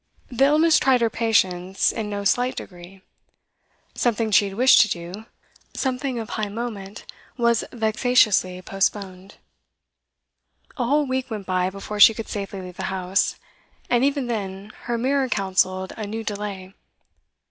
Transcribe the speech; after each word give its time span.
This 0.29 0.41
illness 0.41 0.79
tried 0.79 1.01
her 1.01 1.11
patience 1.11 1.91
in 1.91 2.09
no 2.09 2.23
slight 2.23 2.55
degree. 2.55 3.03
Something 3.93 4.31
she 4.31 4.45
had 4.45 4.55
wished 4.55 4.81
to 4.81 4.87
do, 4.89 5.25
something 5.75 6.17
of 6.17 6.31
high 6.31 6.47
moment, 6.49 7.05
was 7.37 7.63
vexatiously 7.71 8.63
postponed. 8.63 9.35
A 10.77 10.85
whole 10.85 11.05
week 11.05 11.29
went 11.29 11.45
by 11.45 11.69
before 11.69 11.99
she 11.99 12.15
could 12.15 12.29
safely 12.29 12.61
leave 12.63 12.77
the 12.77 12.85
house, 12.89 13.35
and 13.91 14.03
even 14.03 14.25
then 14.25 14.71
her 14.85 14.97
mirror 14.97 15.29
counselled 15.29 15.93
a 15.95 16.07
new 16.07 16.23
delay. 16.23 16.73